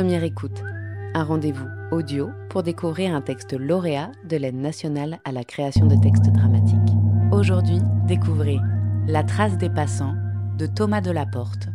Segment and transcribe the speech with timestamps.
[0.00, 0.62] Première écoute,
[1.12, 5.96] un rendez-vous audio pour découvrir un texte lauréat de l'aide nationale à la création de
[6.00, 6.96] textes dramatiques.
[7.32, 8.56] Aujourd'hui, découvrez
[9.06, 10.14] La trace des passants
[10.56, 11.68] de Thomas Delaporte,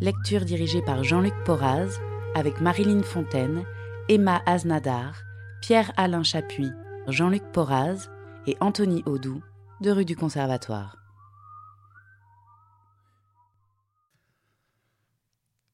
[0.00, 1.98] lecture dirigée par Jean-Luc Porraz
[2.36, 3.64] avec Marilyn Fontaine,
[4.08, 5.24] Emma Aznadar,
[5.60, 6.70] Pierre-Alain Chapuis,
[7.08, 8.08] Jean-Luc Porraz
[8.46, 9.42] et Anthony Audou
[9.80, 10.96] de rue du Conservatoire.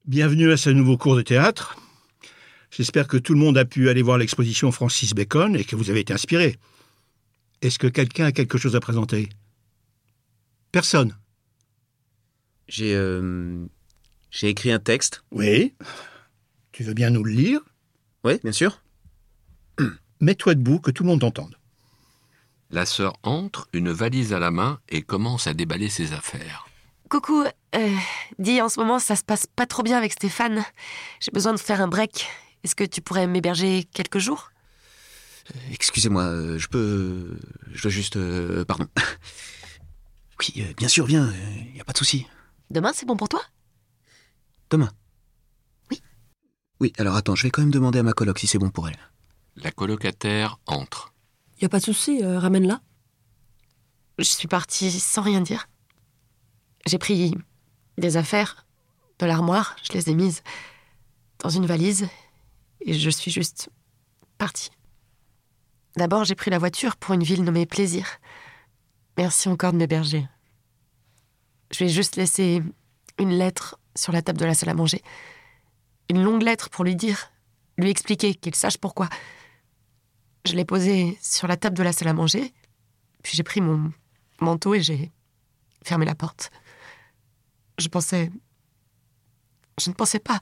[0.06, 1.76] Bienvenue à ce nouveau cours de théâtre.
[2.70, 5.90] J'espère que tout le monde a pu aller voir l'exposition Francis Bacon et que vous
[5.90, 6.56] avez été inspiré.
[7.62, 9.28] Est-ce que quelqu'un a quelque chose à présenter?
[10.72, 11.16] Personne.
[12.68, 13.66] J'ai euh,
[14.30, 15.24] j'ai écrit un texte.
[15.32, 15.74] Oui.
[16.72, 17.60] Tu veux bien nous le lire?
[18.24, 18.80] Oui, bien sûr.
[20.20, 21.56] Mets-toi debout que tout le monde t'entende.
[22.70, 26.68] La sœur entre, une valise à la main, et commence à déballer ses affaires.
[27.08, 27.44] Coucou,
[27.74, 27.96] euh,
[28.38, 30.64] dis, en ce moment, ça se passe pas trop bien avec Stéphane.
[31.18, 32.28] J'ai besoin de faire un break.
[32.64, 34.50] Est-ce que tu pourrais m'héberger quelques jours?
[35.72, 37.38] Excusez-moi, euh, je peux.
[37.72, 38.16] Je dois juste.
[38.16, 38.86] euh, pardon.
[40.40, 41.30] Oui, euh, bien sûr, viens,
[41.66, 42.26] il n'y a pas de souci.
[42.70, 43.42] Demain, c'est bon pour toi?
[44.70, 44.90] Demain?
[45.90, 46.00] Oui.
[46.80, 48.88] Oui, alors attends, je vais quand même demander à ma coloc si c'est bon pour
[48.88, 48.96] elle.
[49.56, 51.12] La colocataire entre.
[51.60, 52.80] Y a pas de souci, euh, ramène-la.
[54.16, 55.68] Je suis partie sans rien dire.
[56.86, 57.34] J'ai pris
[57.98, 58.66] des affaires
[59.18, 60.42] de l'armoire, je les ai mises
[61.40, 62.08] dans une valise
[62.80, 63.70] et je suis juste
[64.38, 64.70] partie.
[65.96, 68.06] D'abord, j'ai pris la voiture pour une ville nommée Plaisir.
[69.16, 70.26] Merci encore de m'héberger.
[71.70, 72.62] Je vais juste laisser
[73.18, 75.02] une lettre sur la table de la salle à manger.
[76.08, 77.30] Une longue lettre pour lui dire,
[77.76, 79.08] lui expliquer, qu'il sache pourquoi.
[80.46, 82.52] Je l'ai posée sur la table de la salle à manger,
[83.22, 83.92] puis j'ai pris mon
[84.40, 85.12] manteau et j'ai
[85.84, 86.50] fermé la porte.
[87.78, 88.30] Je pensais.
[89.80, 90.40] Je ne pensais pas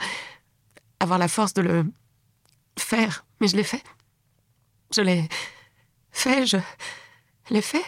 [1.00, 1.84] avoir la force de le
[2.78, 3.83] faire, mais je l'ai fait.
[4.94, 5.28] Je l'ai
[6.12, 6.59] fait, je
[7.50, 7.84] l'ai fait.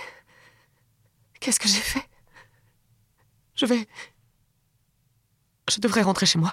[1.40, 2.06] Qu'est-ce que j'ai fait?
[3.54, 3.86] Je vais.
[5.70, 6.52] Je devrais rentrer chez moi.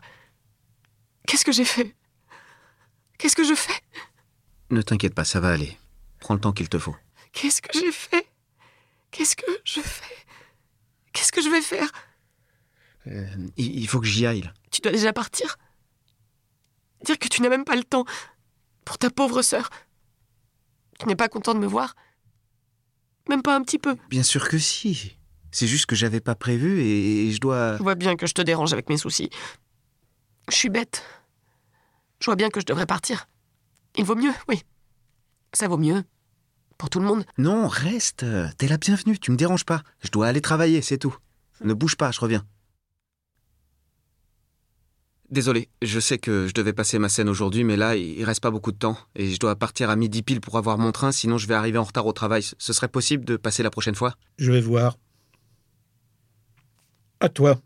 [1.28, 1.96] Qu'est-ce que j'ai fait?
[3.18, 3.81] Qu'est-ce que je fais?
[4.70, 5.78] Ne t'inquiète pas, ça va aller.
[6.20, 6.96] Prends le temps qu'il te faut.
[7.34, 8.28] Qu'est-ce que j'ai fait?
[9.12, 10.26] Qu'est-ce que je fais?
[11.14, 11.92] Qu'est-ce que je vais faire?
[13.08, 14.52] Euh, il il faut que j'y aille.
[14.72, 15.58] Tu dois déjà partir?
[17.06, 18.06] Dire que tu n'as même pas le temps
[18.85, 19.69] pour ta pauvre sœur.
[21.00, 21.96] Tu n'es pas content de me voir
[23.30, 23.96] Même pas un petit peu.
[24.09, 25.18] Bien sûr que si.
[25.52, 27.78] C'est juste que j'avais pas prévu et je dois.
[27.78, 29.30] Je vois bien que je te dérange avec mes soucis.
[30.50, 31.03] Je suis bête.
[32.19, 33.28] Je vois bien que je devrais partir.
[33.96, 34.64] Il vaut mieux, oui.
[35.53, 36.03] Ça vaut mieux.
[36.78, 37.25] Pour tout le monde.
[37.38, 38.25] Non, reste.
[38.58, 39.81] T'es la bienvenue, tu me déranges pas.
[40.03, 41.16] Je dois aller travailler, c'est tout.
[41.62, 42.46] Ne bouge pas, je reviens.
[45.30, 48.52] Désolé, je sais que je devais passer ma scène aujourd'hui, mais là, il reste pas
[48.52, 48.98] beaucoup de temps.
[49.16, 51.78] Et je dois partir à midi pile pour avoir mon train, sinon je vais arriver
[51.78, 52.44] en retard au travail.
[52.44, 54.16] Ce serait possible de passer la prochaine fois?
[54.38, 54.98] Je vais voir.
[57.20, 57.60] À toi.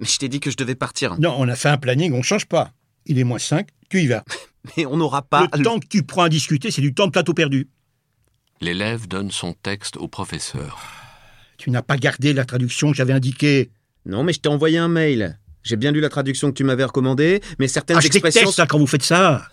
[0.00, 1.18] Mais je t'ai dit que je devais partir.
[1.20, 2.72] Non, on a fait un planning, on change pas.
[3.06, 4.24] Il est moins 5, tu y vas.
[4.76, 5.48] Mais on n'aura pas.
[5.56, 7.68] le temps que tu prends à discuter, c'est du temps de plateau perdu.
[8.60, 10.80] L'élève donne son texte au professeur.
[11.56, 13.70] Tu n'as pas gardé la traduction que j'avais indiquée.
[14.06, 15.38] Non, mais je t'ai envoyé un mail.
[15.66, 18.42] J'ai bien lu la traduction que tu m'avais recommandée, mais certaines Ah, je expressions.
[18.42, 19.48] déteste ça quand vous faites ça.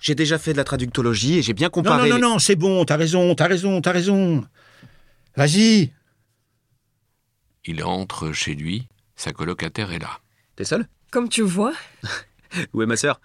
[0.00, 2.08] J'ai déjà fait de la traductologie et j'ai bien Non, comparé.
[2.08, 4.42] non, non, les- non, c'est bon, t'as raison, t'as raison, t'as raison.
[5.36, 5.92] Vas-y.
[7.66, 8.88] Il entre chez lui.
[9.14, 10.18] Sa colocataire est là.
[10.56, 11.74] T'es seul Comme tu vois,
[12.72, 13.20] Où est ma sœur?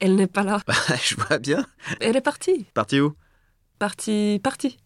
[0.00, 0.60] Elle n'est pas là.
[0.66, 1.64] Bah, je vois bien.
[2.00, 2.66] Elle est partie.
[2.74, 3.14] Parti où?
[3.78, 4.78] Partie, partie.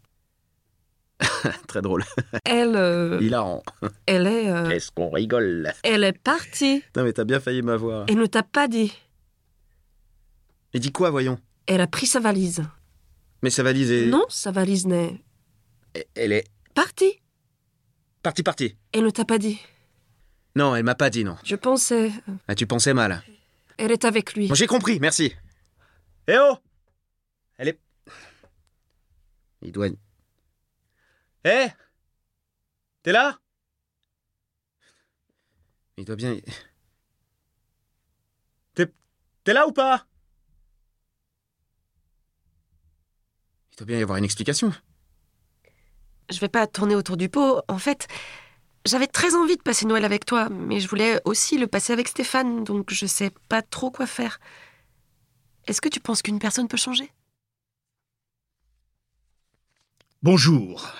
[1.69, 2.05] Très drôle.
[2.45, 3.63] Elle, euh, Hilarant.
[4.07, 5.73] elle est, euh, Qu'est-ce qu'on rigole?
[5.83, 6.83] elle est partie.
[6.97, 8.07] Non, mais t'as bien failli m'avoir.
[8.09, 8.93] Elle ne t'a pas dit.
[10.75, 11.39] Et dis quoi, voyons?
[11.67, 12.63] Elle a pris sa valise.
[13.43, 14.07] Mais sa valise est.
[14.07, 15.21] Non, sa valise n'est
[16.15, 16.45] Elle est.
[16.75, 17.21] partie.
[18.23, 18.77] Partie, partie.
[18.93, 19.61] Elle ne t'a pas dit.
[20.57, 21.37] Non, elle m'a pas dit, non.
[21.45, 22.11] Je pensais,
[22.49, 23.23] Ah, tu pensais mal.
[23.77, 24.49] elle est avec lui.
[24.49, 25.33] Bon, j'ai compris, merci.
[26.27, 26.57] Eh oh
[27.59, 27.81] Elle est.
[29.63, 29.89] Il doit.
[31.51, 31.69] Eh
[33.03, 33.39] T'es là?
[35.97, 36.37] Il doit bien.
[38.75, 38.93] T'es.
[39.45, 40.05] T'es là ou pas?
[43.73, 44.75] Il doit bien y avoir une explication.
[46.29, 47.63] Je vais pas tourner autour du pot.
[47.69, 48.09] En fait,
[48.85, 52.09] j'avais très envie de passer Noël avec toi, mais je voulais aussi le passer avec
[52.09, 54.39] Stéphane, donc je sais pas trop quoi faire.
[55.67, 57.11] Est-ce que tu penses qu'une personne peut changer?
[60.23, 60.93] Bonjour.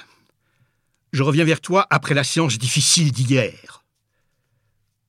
[1.13, 3.85] Je reviens vers toi après la séance difficile d'hier.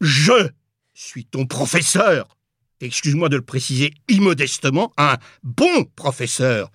[0.02, 0.50] Je
[0.94, 2.38] suis ton professeur.
[2.82, 6.72] excuse-moi de le préciser immodestement, un bon professeur.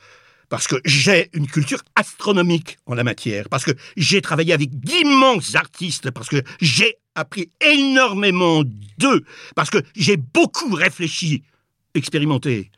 [0.50, 5.54] Parce que j'ai une culture astronomique en la matière, parce que j'ai travaillé avec d'immenses
[5.54, 8.62] artistes, parce que j'ai appris énormément
[8.98, 9.24] d'eux,
[9.56, 11.42] parce que j'ai beaucoup réfléchi,
[11.94, 12.70] expérimenté.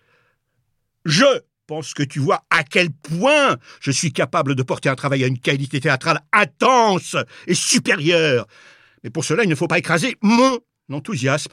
[1.04, 1.24] Je
[1.66, 5.26] pense que tu vois à quel point je suis capable de porter un travail à
[5.26, 7.16] une qualité théâtrale intense
[7.46, 8.46] et supérieure.
[9.02, 10.58] Mais pour cela, il ne faut pas écraser mon
[10.92, 11.52] enthousiasme.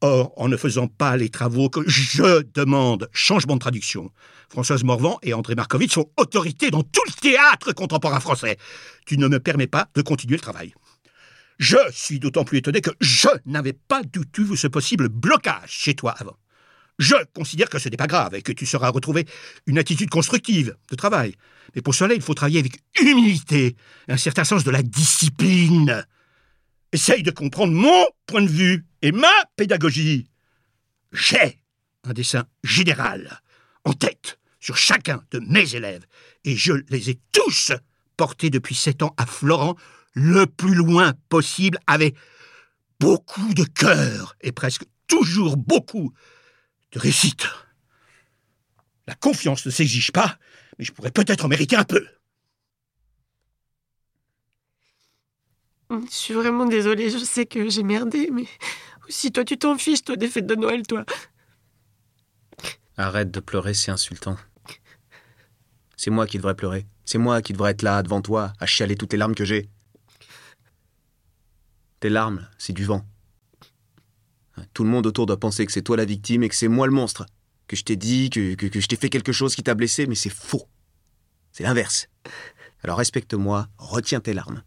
[0.00, 4.10] Or, en ne faisant pas les travaux que je demande, changement de traduction,
[4.50, 8.58] Françoise Morvan et André Markovitch sont autorités dans tout le théâtre contemporain français.
[9.06, 10.74] Tu ne me permets pas de continuer le travail.
[11.58, 15.94] Je suis d'autant plus étonné que je n'avais pas du vu ce possible blocage chez
[15.94, 16.36] toi avant.
[16.98, 19.26] Je considère que ce n'est pas grave et que tu sauras retrouver
[19.66, 21.34] une attitude constructive de travail.
[21.74, 23.76] Mais pour cela, il faut travailler avec humilité,
[24.08, 26.06] un certain sens de la discipline.
[26.92, 30.28] Essaye de comprendre mon point de vue et ma pédagogie.
[31.12, 31.60] J'ai
[32.04, 33.40] un dessin général
[33.84, 36.06] en tête sur chacun de mes élèves
[36.44, 37.72] et je les ai tous
[38.16, 39.76] portés depuis sept ans à Florent
[40.12, 42.14] le plus loin possible avec
[43.00, 46.12] beaucoup de cœur et presque toujours beaucoup
[46.94, 47.46] de réussite.
[49.06, 50.38] La confiance ne s'exige pas,
[50.78, 52.06] mais je pourrais peut-être en mériter un peu.
[55.90, 58.46] Je suis vraiment désolée, je sais que j'ai merdé, mais
[59.06, 61.04] aussi toi tu t'en fiches, toi, des fêtes de Noël, toi.
[62.96, 64.36] Arrête de pleurer, c'est insultant.
[65.96, 66.86] C'est moi qui devrais pleurer.
[67.04, 69.68] C'est moi qui devrais être là, devant toi, à chialer toutes les larmes que j'ai.
[72.00, 73.04] Tes larmes, c'est du vent.
[74.72, 76.86] Tout le monde autour doit penser que c'est toi la victime et que c'est moi
[76.86, 77.26] le monstre.
[77.66, 80.30] Que je t'ai dit, que, je t'ai fait quelque chose qui t'a blessé, mais c'est
[80.30, 80.68] faux.
[81.52, 82.08] C'est l'inverse.
[82.82, 84.62] Alors respecte-moi, retiens tes larmes.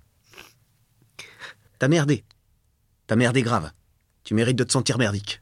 [1.79, 2.25] T'as merdé.
[3.05, 3.71] T'as merdé grave.
[4.23, 5.41] Tu mérites de te sentir merdique.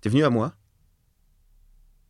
[0.00, 0.56] T'es venu à moi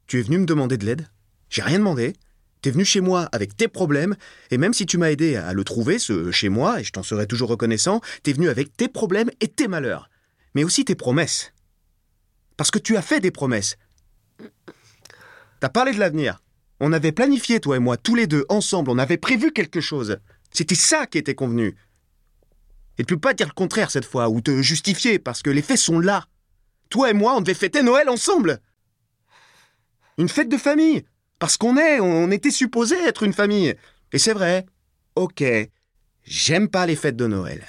[0.07, 1.09] Tu es venu me demander de l'aide
[1.51, 2.15] J'ai rien demandé.
[2.63, 4.15] T'es venu chez moi avec tes problèmes,
[4.53, 7.03] et même si tu m'as aidé à le trouver, ce chez moi, et je t'en
[7.03, 10.09] serai toujours reconnaissant, t'es venu avec tes problèmes et tes malheurs,
[10.55, 11.53] mais aussi tes promesses.
[12.57, 13.77] Parce que tu as fait des promesses.
[15.59, 16.41] T'as parlé de l'avenir.
[16.79, 20.19] On avait planifié, toi et moi, tous les deux, ensemble, on avait prévu quelque chose.
[20.53, 21.77] C'était ça qui était convenu.
[22.99, 25.63] Et tu peux pas dire le contraire cette fois, ou te justifier, parce que les
[25.63, 26.27] faits sont là.
[26.91, 28.61] Toi et moi, on devait fêter Noël ensemble.
[30.19, 31.05] Une fête de famille.
[31.43, 33.75] Parce qu'on est, on était supposé être une famille.
[34.13, 34.65] Et c'est vrai.
[35.17, 35.43] Ok.
[36.23, 37.67] J'aime pas les fêtes de Noël.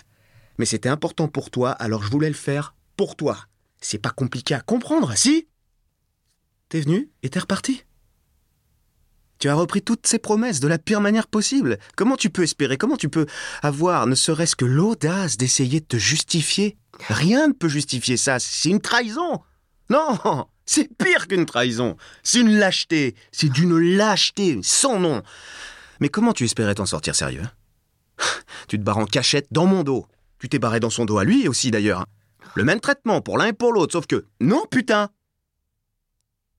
[0.59, 3.35] Mais c'était important pour toi, alors je voulais le faire pour toi.
[3.81, 5.47] C'est pas compliqué à comprendre, si?
[6.69, 7.83] T'es venu et t'es reparti.
[9.39, 11.79] Tu as repris toutes ces promesses de la pire manière possible.
[11.95, 13.25] Comment tu peux espérer Comment tu peux
[13.63, 16.77] avoir ne serait-ce que l'audace d'essayer de te justifier?
[17.09, 18.37] Rien ne peut justifier ça.
[18.37, 19.41] C'est une trahison.
[19.93, 21.97] Non, c'est pire qu'une trahison.
[22.23, 23.15] C'est une lâcheté.
[23.31, 25.21] C'est d'une lâcheté sans nom.
[25.99, 27.45] Mais comment tu espérais t'en sortir sérieux
[28.67, 30.07] Tu te barres en cachette dans mon dos.
[30.39, 32.05] Tu t'es barré dans son dos à lui aussi d'ailleurs.
[32.55, 35.09] Le même traitement pour l'un et pour l'autre, sauf que non, putain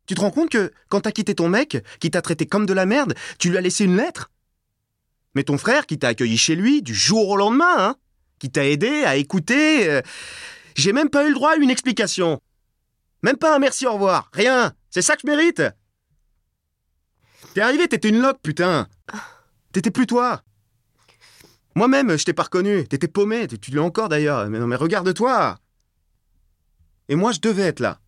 [0.07, 2.75] tu te rends compte que quand t'as quitté ton mec, qui t'a traité comme de
[2.75, 4.31] la merde, tu lui as laissé une lettre?
[5.35, 7.97] Mais ton frère, qui t'a accueilli chez lui du jour au lendemain, hein
[8.39, 9.89] Qui t'a aidé à écouter.
[9.89, 10.03] euh,
[10.77, 12.43] J'ai même pas eu le droit à une explication.
[13.25, 14.29] Même pas un merci au revoir.
[14.35, 14.75] Rien.
[14.91, 15.63] C'est ça que je mérite.
[17.55, 18.87] T'es arrivé, t'étais une loque, putain.
[19.73, 20.43] T'étais plus toi.
[21.75, 22.87] Moi-même, je t'ai pas reconnu.
[22.87, 23.49] T'étais paumé.
[23.49, 24.47] Tu l'es encore d'ailleurs.
[24.51, 25.59] Mais non, mais regarde-toi.
[27.09, 27.99] Et moi, je devais être là.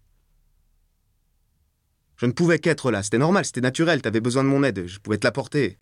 [2.18, 3.02] Je ne pouvais qu'être là.
[3.02, 4.02] C'était normal, c'était naturel.
[4.02, 4.86] T'avais besoin de mon aide.
[4.86, 5.78] Je pouvais te l'apporter.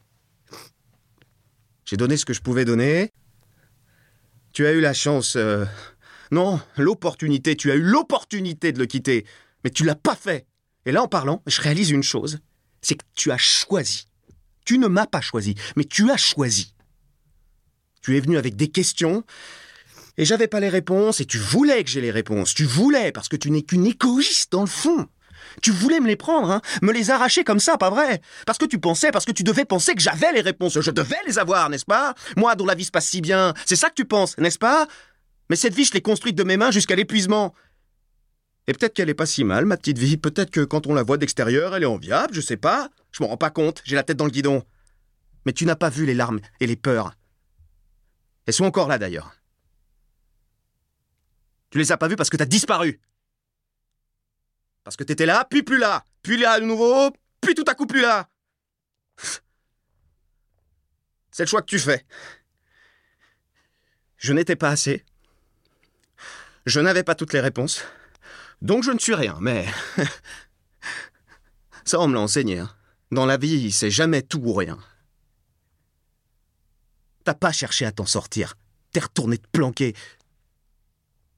[1.85, 3.13] J'ai donné ce que je pouvais donner.
[4.53, 5.35] Tu as eu la chance.
[5.35, 5.65] euh,
[6.35, 7.55] Non, l'opportunité.
[7.55, 9.25] Tu as eu l'opportunité de le quitter.
[9.63, 10.49] Mais tu l'as pas fait.
[10.85, 12.41] Et là, en parlant, je réalise une chose.
[12.83, 14.09] C'est que tu as choisi.
[14.65, 16.75] Tu ne m'as pas choisi, mais tu as choisi.
[18.03, 19.23] Tu es venu avec des questions.
[20.17, 22.53] Et j'avais pas les réponses, et tu voulais que j'ai les réponses.
[22.53, 25.07] Tu voulais, parce que tu n'es qu'une égoïste dans le fond.
[25.63, 28.65] Tu voulais me les prendre, hein, me les arracher comme ça, pas vrai Parce que
[28.65, 30.81] tu pensais, parce que tu devais penser que j'avais les réponses.
[30.81, 32.15] Je devais les avoir, n'est-ce pas?
[32.37, 33.55] Moi, dont la vie se passe si bien.
[33.67, 34.89] C'est ça que tu penses, n'est-ce pas?
[35.51, 37.55] Mais cette vie, je l'ai construite de mes mains jusqu'à l'épuisement.
[38.67, 40.17] Et peut-être qu'elle est pas si mal, ma petite vie.
[40.17, 42.89] Peut-être que quand on la voit d'extérieur, elle est enviable, je sais pas.
[43.13, 44.65] Je m'en rends pas compte, j'ai la tête dans le guidon.
[45.45, 47.15] Mais tu n'as pas vu les larmes et les peurs.
[48.47, 49.35] Elles sont encore là d'ailleurs.
[51.71, 53.01] Tu les as pas vues parce que t'as disparu.
[54.83, 57.11] Parce que t'étais là, puis plus là, puis là à nouveau,
[57.41, 58.29] puis tout à coup plus là.
[61.31, 62.07] C'est le choix que tu fais.
[64.17, 65.05] Je n'étais pas assez.
[66.67, 67.83] Je n'avais pas toutes les réponses.
[68.63, 69.67] Donc je ne suis rien, mais.
[71.85, 72.61] Ça, on me l'a enseigné.
[72.61, 72.71] hein.
[73.11, 74.79] Dans la vie, c'est jamais tout ou rien.
[77.25, 78.55] T'as pas cherché à t'en sortir.
[78.93, 79.95] T'es retourné te planquer.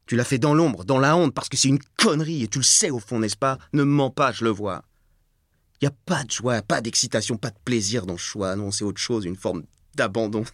[0.07, 2.59] Tu l'as fait dans l'ombre, dans la honte, parce que c'est une connerie, et tu
[2.59, 3.59] le sais au fond, n'est-ce pas?
[3.73, 4.85] Ne me mens pas, je le vois.
[5.83, 8.55] Y a pas de joie, pas d'excitation, pas de plaisir dans le choix.
[8.55, 9.65] Non, c'est autre chose, une forme
[9.95, 10.45] d'abandon,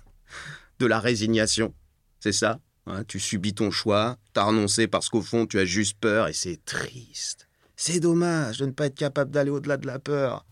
[0.79, 1.75] de la résignation.
[2.21, 2.59] C'est ça?
[2.87, 6.33] Hein, Tu subis ton choix, t'as renoncé parce qu'au fond, tu as juste peur, et
[6.33, 7.49] c'est triste.
[7.77, 10.47] C'est dommage de ne pas être capable d'aller au-delà de la peur.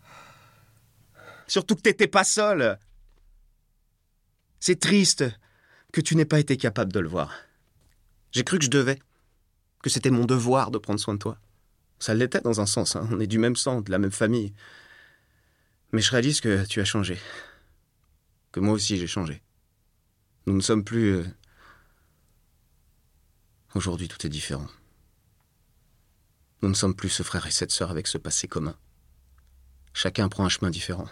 [1.46, 2.78] Surtout que t'étais pas seul.
[4.58, 5.24] C'est triste
[5.92, 7.32] que tu n'aies pas été capable de le voir.
[8.32, 8.98] J'ai cru que je devais,
[9.82, 11.38] que c'était mon devoir de prendre soin de toi.
[11.98, 13.08] Ça l'était dans un sens, hein.
[13.10, 14.54] on est du même sang, de la même famille.
[15.92, 17.18] Mais je réalise que tu as changé.
[18.52, 19.42] Que moi aussi j'ai changé.
[20.46, 21.24] Nous ne sommes plus...
[23.74, 24.66] Aujourd'hui tout est différent.
[26.62, 28.76] Nous ne sommes plus ce frère et cette sœur avec ce passé commun.
[29.92, 31.08] Chacun prend un chemin différent.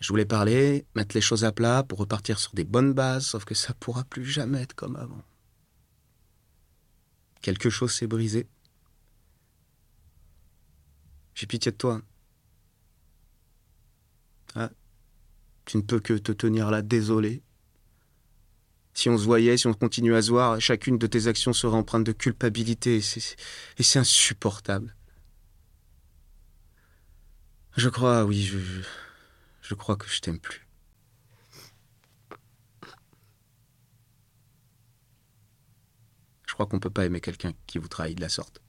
[0.00, 3.44] Je voulais parler, mettre les choses à plat pour repartir sur des bonnes bases, sauf
[3.44, 5.22] que ça pourra plus jamais être comme avant.
[7.42, 8.46] Quelque chose s'est brisé.
[11.34, 12.02] J'ai pitié de toi.
[14.54, 14.70] Ah,
[15.64, 17.42] tu ne peux que te tenir là, désolé.
[18.94, 21.76] Si on se voyait, si on continuait à se voir, chacune de tes actions serait
[21.76, 24.94] empreinte de culpabilité, et c'est insupportable.
[27.76, 28.80] Je crois, oui, je, je,
[29.62, 30.66] je crois que je t'aime plus.
[36.46, 38.60] Je crois qu'on peut pas aimer quelqu'un qui vous trahit de la sorte.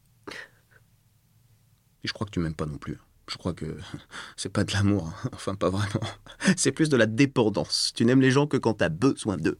[2.04, 3.00] Et je crois que tu m'aimes pas non plus.
[3.28, 3.78] Je crois que
[4.38, 5.30] c'est pas de l'amour, hein.
[5.34, 6.06] enfin pas vraiment.
[6.58, 7.92] C'est plus de la dépendance.
[7.96, 9.60] Tu n'aimes les gens que quand t'as besoin d'eux.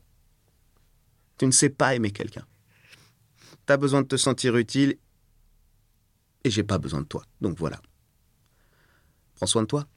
[1.42, 2.46] Tu ne sais pas aimer quelqu'un.
[3.66, 5.00] T'as besoin de te sentir utile
[6.44, 7.24] et j'ai pas besoin de toi.
[7.42, 7.82] Donc voilà.
[9.34, 9.88] Prends soin de toi.